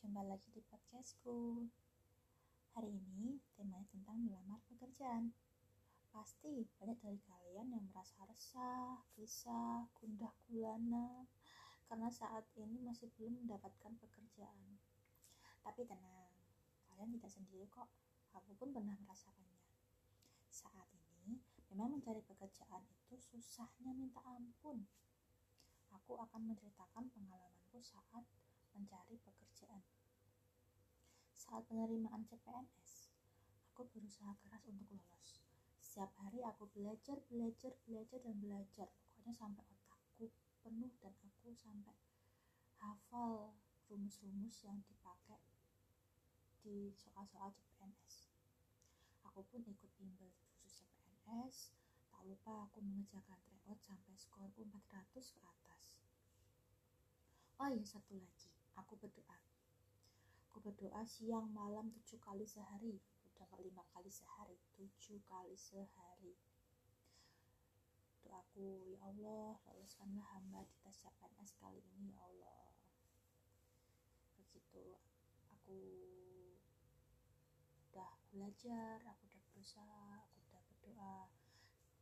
jumpa 0.00 0.24
lagi 0.24 0.48
di 0.56 0.64
podcastku. 0.64 1.68
Hari 2.72 2.88
ini 2.88 3.36
temanya 3.52 3.84
tentang 3.92 4.16
melamar 4.24 4.56
pekerjaan. 4.72 5.28
Pasti 6.08 6.64
banyak 6.80 6.96
dari 7.04 7.20
kalian 7.20 7.68
yang 7.68 7.84
merasa 7.92 8.24
resah, 8.24 8.96
gelisah, 9.12 9.92
gundah 10.00 10.32
gulana 10.48 11.28
karena 11.84 12.08
saat 12.08 12.48
ini 12.56 12.80
masih 12.80 13.12
belum 13.20 13.44
mendapatkan 13.44 13.92
pekerjaan. 14.00 14.80
Tapi 15.60 15.84
tenang, 15.84 16.32
kalian 16.88 17.20
tidak 17.20 17.30
sendiri 17.36 17.68
kok. 17.68 17.92
Aku 18.32 18.56
pun 18.56 18.72
pernah 18.72 18.96
merasakannya. 19.04 19.60
Saat 20.48 20.88
ini 20.96 21.44
memang 21.68 22.00
mencari 22.00 22.24
pekerjaan 22.24 22.88
itu 22.88 23.20
susahnya 23.20 23.92
minta 23.92 24.24
ampun. 24.24 24.80
Aku 25.92 26.16
akan 26.16 26.48
menceritakan 26.48 27.04
pengalamanku 27.12 27.84
saat 27.84 28.24
mencari 28.72 29.20
pekerjaan. 29.20 29.99
Saat 31.50 31.66
penerimaan 31.66 32.22
CPNS, 32.30 33.10
aku 33.74 33.82
berusaha 33.90 34.38
keras 34.38 34.62
untuk 34.70 34.86
lolos. 34.94 35.42
Setiap 35.82 36.14
hari 36.22 36.46
aku 36.46 36.70
belajar, 36.70 37.18
belajar, 37.26 37.74
belajar, 37.90 38.22
dan 38.22 38.38
belajar. 38.38 38.86
Pokoknya 38.86 39.34
sampai 39.34 39.66
otakku 39.66 40.30
penuh 40.62 40.94
dan 41.02 41.10
aku 41.26 41.50
sampai 41.58 41.90
hafal 42.78 43.58
rumus-rumus 43.90 44.62
yang 44.62 44.78
dipakai 44.86 45.42
di 46.62 46.94
soal-soal 46.94 47.50
CPNS. 47.50 48.30
Aku 49.26 49.42
pun 49.50 49.66
ikut 49.66 49.90
bimbel 49.98 50.30
khusus 50.30 50.86
CPNS. 50.86 51.74
Tak 52.14 52.30
lupa 52.30 52.70
aku 52.70 52.78
mengerjakan 52.78 53.42
tryout 53.42 53.82
sampai 53.82 54.14
skorku 54.14 54.62
400 54.70 55.34
ke 55.34 55.42
atas. 55.42 55.98
Oh 57.58 57.66
iya 57.66 57.82
satu 57.82 58.14
lagi 58.14 58.54
aku 58.78 58.94
berdoa 58.94 59.50
aku 60.50 60.66
berdoa 60.66 61.06
siang 61.06 61.46
malam 61.54 61.94
tujuh 61.94 62.18
kali 62.18 62.42
sehari. 62.42 62.98
Udah 63.38 63.46
lima 63.62 63.86
kali 63.94 64.10
sehari? 64.10 64.58
Tujuh 64.74 65.22
kali 65.30 65.54
sehari. 65.54 66.34
Doaku 68.26 68.90
ya 68.90 68.98
Allah 69.06 69.62
loluskanlah 69.70 70.26
hamba 70.34 70.66
di 70.66 70.74
tes 70.82 70.98
CPNS 71.06 71.54
kali 71.54 71.78
ini 71.94 72.10
ya 72.10 72.18
Allah. 72.26 72.66
Begitu 74.34 74.98
aku 75.54 75.78
udah 77.94 78.10
belajar 78.34 79.06
aku 79.06 79.30
udah 79.30 79.42
berusaha 79.54 80.26
aku 80.26 80.42
udah 80.50 80.62
berdoa 80.66 81.18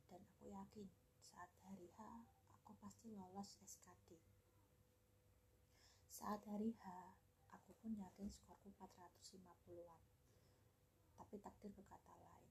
dan 0.09 0.25
aku 0.25 0.49
yakin 0.49 0.89
saat 1.21 1.53
hari 1.61 1.93
H 2.01 2.01
aku 2.57 2.73
pasti 2.81 3.13
lolos 3.13 3.61
SKD 3.61 4.17
saat 6.19 6.43
hari 6.51 6.75
H, 6.83 7.15
aku 7.69 7.85
pun 7.85 8.01
yakin 8.01 8.33
skorku 8.33 8.73
450-an. 8.81 10.01
Tapi 11.21 11.37
takdir 11.37 11.69
berkata 11.77 12.17
lain. 12.17 12.49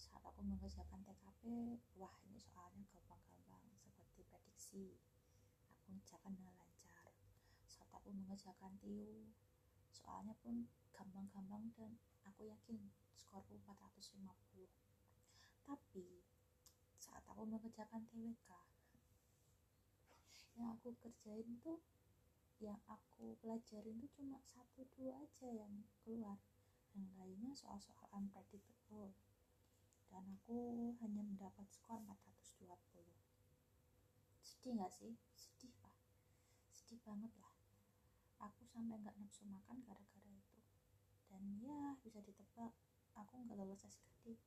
Saat 0.00 0.24
aku 0.24 0.40
mengerjakan 0.40 1.04
TKP, 1.04 1.76
wah 2.00 2.16
ini 2.24 2.40
soalnya 2.40 2.80
gampang-gampang 2.88 3.60
seperti 3.76 4.24
prediksi. 4.24 4.96
Aku 5.68 5.92
mengerjakan 5.92 6.32
dengan 6.32 6.56
lancar. 6.56 7.12
Saat 7.68 7.92
aku 7.92 8.08
mengerjakan 8.08 8.72
TIU, 8.80 9.28
soalnya 9.92 10.32
pun 10.40 10.64
gampang-gampang 10.96 11.68
dan 11.76 12.00
aku 12.24 12.48
yakin 12.48 12.88
skorku 13.20 13.60
450. 13.68 14.24
Tapi 15.68 16.24
saat 16.96 17.20
aku 17.28 17.44
mengerjakan 17.44 18.00
TWK, 18.08 18.48
yang 20.56 20.72
aku 20.72 20.96
kerjain 21.04 21.60
tuh 21.60 21.84
yang 22.58 22.78
aku 22.90 23.38
pelajarin 23.38 24.02
itu 24.02 24.10
cuma 24.18 24.42
satu 24.42 24.82
dua 24.98 25.22
aja 25.22 25.46
yang 25.46 25.70
keluar. 26.02 26.38
Yang 26.94 27.10
lainnya 27.14 27.52
soal-soal 27.54 28.10
unpredictable. 28.10 29.14
Dan 30.10 30.24
aku 30.40 30.92
hanya 30.98 31.22
mendapat 31.22 31.68
skor 31.70 32.02
420 32.02 32.74
sedih 34.42 34.74
gak 34.80 34.90
sih? 34.90 35.12
sedih 35.36 35.70
pak. 35.78 35.94
Sedih 36.74 36.98
banget 37.06 37.30
lah. 37.38 37.54
Aku 38.50 38.66
sampai 38.66 38.98
nggak 38.98 39.14
nafsu 39.20 39.46
makan 39.46 39.84
gara-gara 39.86 40.30
itu. 40.32 40.58
Dan 41.30 41.62
ya 41.62 41.94
bisa 42.02 42.18
ditebak. 42.24 42.74
Aku 43.14 43.34
nggak 43.44 43.54
lolos 43.54 43.86
SKD 43.86 44.38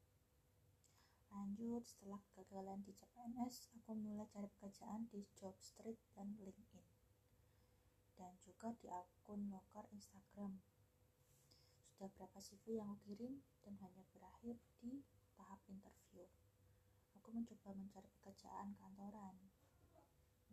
lanjut 1.32 1.88
setelah 1.88 2.20
kegagalan 2.28 2.84
di 2.84 2.92
CPNS 2.92 3.72
aku 3.80 3.96
mulai 3.96 4.28
cari 4.36 4.52
pekerjaan 4.52 5.08
di 5.08 5.24
Jobstreet 5.40 5.96
dan 6.12 6.36
LinkedIn 6.44 6.91
dan 8.22 8.38
juga 8.46 8.70
di 8.78 8.86
akun 8.86 9.50
loker 9.50 9.90
Instagram. 9.90 10.62
Sudah 11.90 12.06
berapa 12.14 12.38
CV 12.38 12.78
yang 12.78 12.94
aku 12.94 13.02
kirim 13.10 13.42
dan 13.66 13.74
hanya 13.82 14.06
berakhir 14.14 14.62
di 14.78 15.02
tahap 15.34 15.58
interview. 15.66 16.30
Aku 17.18 17.34
mencoba 17.34 17.74
mencari 17.74 18.06
pekerjaan 18.22 18.78
kantoran, 18.78 19.42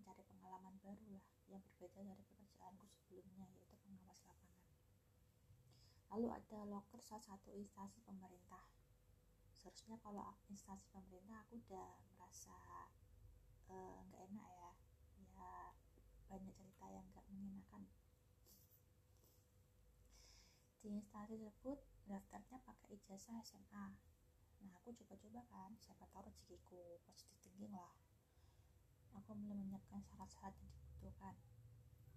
mencari 0.00 0.24
pengalaman 0.24 0.80
baru 0.80 1.20
lah 1.20 1.24
yang 1.52 1.60
berbeda 1.60 2.08
dari 2.08 2.24
pekerjaanku 2.32 2.88
sebelumnya 2.88 3.44
yaitu 3.52 3.76
pengawas 3.84 4.24
lapangan. 4.24 4.64
Lalu 6.08 6.28
ada 6.40 6.58
loker 6.64 7.00
salah 7.04 7.36
satu 7.36 7.52
instansi 7.52 8.00
pemerintah. 8.08 8.64
Seharusnya 9.60 10.00
kalau 10.00 10.24
instansi 10.48 10.88
pemerintah 10.88 11.44
aku 11.44 11.60
udah 11.68 12.00
merasa 12.16 12.56
eh, 13.68 13.96
nggak 14.08 14.24
uh, 14.24 14.28
enak 14.32 14.48
ya 14.56 14.68
banyak 16.28 16.52
cerita 16.52 16.84
yang 16.92 17.04
gak 17.16 17.24
mengenakan 17.32 17.88
di 20.80 20.94
instansi 20.94 21.34
tersebut 21.38 21.78
daftarnya 22.06 22.58
pakai 22.62 22.96
ijazah 22.98 23.38
SMA 23.42 23.86
nah 24.58 24.74
aku 24.78 24.90
coba-coba 24.94 25.42
kan 25.50 25.70
siapa 25.78 26.06
tahu 26.10 26.26
rezekiku 26.26 26.98
positif 27.06 27.38
thinking 27.58 27.74
lah. 27.74 27.90
Aku 29.18 29.34
mulai 29.34 29.58
menyiapkan 29.58 29.98
syarat-syarat 30.06 30.54
yang 30.62 30.70
dibutuhkan. 30.70 31.34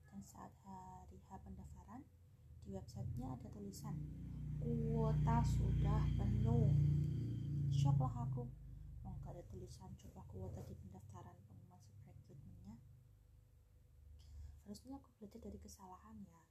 Dan 0.05 0.21
saat 0.21 0.53
hari 0.61 1.17
H 1.17 1.29
pendaftaran 1.41 2.05
di 2.61 2.77
websitenya 2.77 3.33
ada 3.33 3.47
tulisan 3.49 3.97
kuota 4.61 5.41
sudah 5.41 6.05
penuh. 6.13 6.69
Shock 7.73 7.97
lah 7.97 8.29
aku. 8.29 8.45
Mau 9.01 9.17
ada 9.25 9.41
tulisan 9.49 9.89
coba 9.97 10.21
kuota 10.29 10.61
di 10.61 10.77
pendaftaran 10.77 11.33
pengumuman 11.41 11.81
rekrutmennya 12.05 12.77
harusnya 14.61 15.01
aku 15.01 15.09
belajar 15.17 15.41
dari 15.41 15.57
kesalahan 15.57 16.15
ya. 16.21 16.41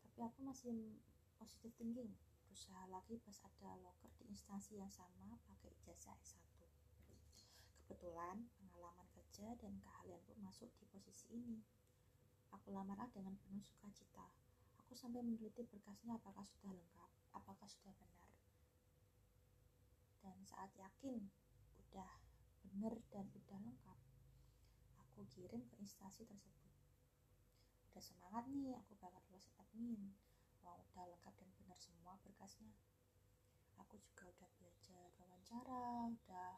Tapi 0.00 0.18
aku 0.24 0.38
masih 0.48 0.96
positive 1.40 1.72
thinking. 1.80 2.12
Berusaha 2.44 2.84
lagi 2.92 3.16
pas 3.24 3.40
ada 3.40 3.80
loker 3.80 4.12
di 4.20 4.28
instansi 4.28 4.76
yang 4.76 4.92
sama 4.92 5.40
pakai 5.48 5.72
ijazah 5.80 6.12
S1 6.20 6.60
kebetulan 7.90 8.46
pengalaman 8.54 9.04
kerja 9.12 9.50
dan 9.58 9.74
keahlian 9.82 10.22
pun 10.22 10.38
masuk 10.40 10.70
di 10.78 10.86
posisi 10.88 11.26
ini. 11.34 11.58
Aku 12.54 12.70
lamar 12.70 12.96
dengan 13.10 13.34
penuh 13.34 13.60
sukacita. 13.66 14.30
Aku 14.78 14.94
sampai 14.94 15.26
meneliti 15.26 15.66
berkasnya 15.66 16.14
apakah 16.16 16.46
sudah 16.46 16.70
lengkap 16.70 17.10
apakah 17.34 17.66
sudah 17.66 17.90
benar. 17.98 18.30
Dan 20.22 20.38
saat 20.46 20.70
yakin 20.78 21.28
udah 21.76 22.08
benar 22.62 22.94
dan 23.10 23.26
udah 23.36 23.58
lengkap 23.58 23.98
aku 25.02 25.26
kirim 25.34 25.66
ke 25.66 25.74
instansi 25.82 26.22
tersebut. 26.24 26.72
Udah 27.90 28.00
semangat 28.06 28.46
nih 28.48 28.78
aku 28.78 28.94
bakal 29.02 29.18
lulus 29.28 29.50
admin 29.58 30.14
wah 30.64 30.76
udah 30.76 31.04
lengkap 31.08 31.34
dan 31.36 31.50
benar 31.56 31.78
semua 31.80 32.16
berkasnya. 32.24 32.72
Aku 33.80 33.96
juga 33.96 34.28
udah 34.28 34.48
belajar 34.60 35.08
wawancara 35.16 36.12
udah 36.12 36.52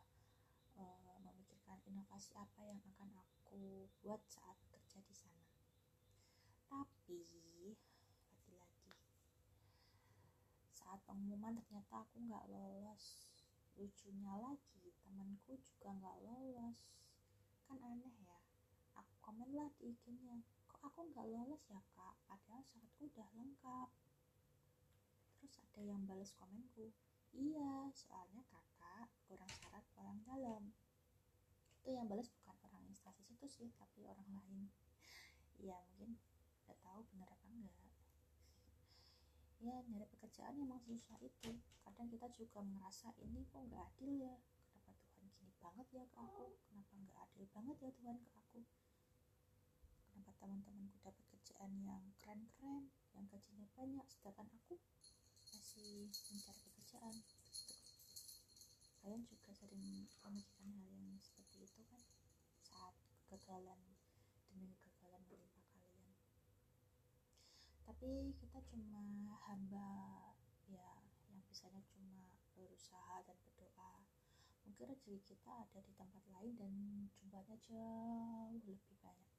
uh, 0.79 1.17
memikirkan 1.23 1.79
inovasi 1.87 2.35
apa 2.35 2.61
yang 2.67 2.81
akan 2.95 3.11
aku 3.15 3.87
buat 4.03 4.21
saat 4.27 4.59
kerja 4.71 4.99
di 5.07 5.15
sana. 5.15 5.47
Tapi 6.67 7.22
lagi-lagi 8.27 8.91
saat 10.72 10.98
pengumuman 11.07 11.57
ternyata 11.63 12.03
aku 12.03 12.16
nggak 12.27 12.48
lolos. 12.51 13.31
Lucunya 13.78 14.34
lagi 14.37 14.93
temanku 15.07 15.57
juga 15.63 15.95
nggak 15.95 16.21
lolos. 16.27 16.93
Kan 17.71 17.78
aneh 17.81 18.13
ya 18.21 18.37
aku 18.98 19.15
komen 19.25 19.51
lah 19.57 19.69
di 19.81 19.95
IG-nya 19.95 20.45
aku 20.83 20.99
nggak 21.11 21.27
lolos 21.31 21.63
ya 21.71 21.81
kak. 21.95 22.15
Padahal 22.27 22.63
syaratku 22.67 23.09
udah 23.09 23.29
lengkap. 23.39 23.89
Terus 25.39 25.55
ada 25.59 25.81
yang 25.83 26.03
balas 26.07 26.31
komenku 26.39 26.93
iya 27.33 27.89
soalnya 27.97 28.45
kakak 28.53 29.09
kurang 29.27 29.49
syarat 29.49 29.84
orang 29.97 30.19
dalam. 30.29 30.63
Itu 31.81 31.97
yang 31.97 32.07
balas 32.07 32.29
bukan 32.29 32.57
orang 32.69 32.84
instansi 32.93 33.25
situ 33.25 33.47
sih 33.49 33.69
tapi 33.81 34.05
orang 34.05 34.29
lain. 34.29 34.69
Ya 35.59 35.81
mungkin 35.89 36.21
nggak 36.69 36.79
tahu 36.84 37.01
benar 37.11 37.29
apa 37.33 37.47
enggak 37.49 37.77
ya 39.63 39.79
nyari 39.87 40.07
pekerjaan 40.19 40.59
emang 40.59 40.83
susah 40.83 41.15
itu. 41.23 41.55
Kadang 41.87 42.11
kita 42.11 42.27
juga 42.34 42.67
merasa 42.67 43.15
ini 43.23 43.47
kok 43.47 43.63
nggak 43.71 43.95
adil 43.95 44.13
ya. 44.19 44.34
Kenapa 44.75 44.91
Tuhan 44.99 45.31
gini 45.39 45.55
banget 45.63 45.87
ya 45.95 46.05
ke 46.11 46.19
aku 46.19 46.59
kenapa 46.67 46.93
nggak 46.99 47.19
adil 47.31 47.45
banget 47.55 47.77
ya 47.79 47.91
Tuhan 47.95 48.19
ke 48.19 48.31
aku 48.34 48.59
kenapa 50.11 50.31
teman-temanku 50.42 50.98
dapat 51.06 51.22
kerjaan 51.30 51.71
yang 51.86 52.03
keren-keren 52.18 52.91
yang 53.15 53.30
gajinya 53.30 53.62
banyak 53.78 54.03
sedangkan 54.10 54.50
aku 54.50 54.74
masih 55.54 56.10
mencari 56.34 56.59
pekerjaan. 56.66 57.15
Kalian 58.98 59.22
juga 59.30 59.54
sering 59.54 59.78
memikirkan 59.86 60.34
hal 60.74 60.91
yang 60.98 61.15
seperti 61.22 61.62
itu 61.62 61.86
kan? 61.86 62.03
Saat 62.66 62.98
kegagalan 63.30 63.78
demi 64.50 64.74
kegagalan 64.83 65.22
menimpa 65.30 65.62
kalian. 65.62 66.10
Tapi 67.86 68.34
kita 68.42 68.59
cuma 68.66 69.38
hamba 69.47 69.91
ya 70.66 71.06
yang 71.30 71.38
bisanya 71.47 71.86
cuma 71.86 72.34
berusaha 72.59 73.22
dan 73.22 73.38
berdoa. 73.47 74.03
Mungkin 74.66 74.91
rezeki 74.91 75.22
kita 75.22 75.71
ada 75.71 75.78
di 75.78 75.95
tempat 75.95 76.27
lain 76.34 76.59
dan 76.59 76.72
jumlahnya 77.15 77.59
jauh 77.62 78.59
lebih 78.66 78.98
banyak 78.98 79.32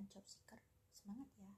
kalian 0.00 0.16
job 0.16 0.24
seeker. 0.24 0.56
Semangat 0.96 1.28
ya. 1.36 1.52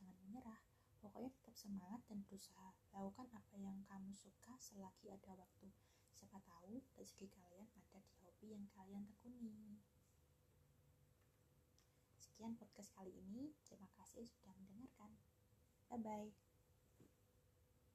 Jangan 0.00 0.16
menyerah. 0.24 0.64
Pokoknya 1.04 1.28
tetap 1.28 1.52
semangat 1.52 2.00
dan 2.08 2.24
berusaha. 2.24 2.72
Lakukan 2.96 3.28
apa 3.36 3.52
yang 3.60 3.84
kamu 3.84 4.16
suka 4.16 4.56
selagi 4.56 5.12
ada 5.12 5.36
waktu. 5.36 5.68
Siapa 6.16 6.40
tahu 6.40 6.80
rezeki 6.96 7.28
kalian 7.28 7.68
ada 7.76 8.00
di 8.00 8.16
hobi 8.24 8.56
yang 8.56 8.64
kalian 8.72 9.04
tekuni. 9.04 9.76
Sekian 12.16 12.56
podcast 12.56 12.96
kali 12.96 13.12
ini. 13.12 13.52
Terima 13.60 13.92
kasih 14.00 14.24
sudah 14.24 14.56
mendengarkan. 14.56 15.12
Bye 15.92 16.00
bye 16.00 16.51